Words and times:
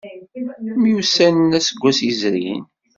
Myussanen 0.81 1.49
aseggas 1.57 1.99
yezrin. 2.03 2.63